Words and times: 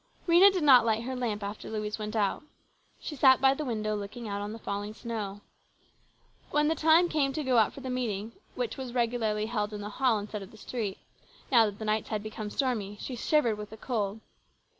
Rhena 0.27 0.51
did 0.51 0.63
not 0.63 0.83
light 0.83 1.03
her 1.03 1.15
lamp 1.15 1.43
after 1.43 1.69
Louise 1.69 1.99
went 1.99 2.15
out. 2.15 2.41
She 2.99 3.15
sat 3.15 3.39
by 3.39 3.53
the 3.53 3.63
window, 3.63 3.95
looking 3.95 4.27
out 4.27 4.41
on 4.41 4.51
the 4.51 4.57
falling 4.57 4.95
snow. 4.95 5.41
When 6.49 6.69
the 6.69 6.73
time 6.73 7.07
came 7.07 7.33
to 7.33 7.43
go 7.43 7.59
out 7.59 7.71
for 7.71 7.81
the 7.81 7.89
meeting, 7.91 8.31
which 8.55 8.77
was 8.77 8.87
held 8.87 8.95
regularly 8.95 9.43
in 9.43 9.81
the 9.81 9.89
hall 9.89 10.17
instead 10.17 10.41
of 10.41 10.49
the 10.49 10.57
street, 10.57 10.97
now 11.51 11.65
that 11.67 11.77
the 11.77 11.85
nights 11.85 12.09
had 12.09 12.23
become 12.23 12.49
stormy, 12.49 12.97
she 12.99 13.15
shivered 13.15 13.59
with 13.59 13.69
the 13.69 13.77
cold. 13.77 14.21